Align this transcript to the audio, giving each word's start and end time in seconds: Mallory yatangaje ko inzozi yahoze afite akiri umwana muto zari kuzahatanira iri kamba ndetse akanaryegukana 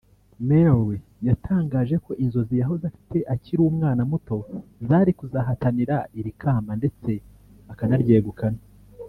Mallory 0.47 0.99
yatangaje 1.27 1.95
ko 2.05 2.11
inzozi 2.23 2.53
yahoze 2.61 2.83
afite 2.91 3.17
akiri 3.33 3.61
umwana 3.71 4.01
muto 4.11 4.37
zari 4.87 5.11
kuzahatanira 5.19 5.95
iri 6.19 6.31
kamba 6.41 6.71
ndetse 6.79 7.11
akanaryegukana 7.73 8.59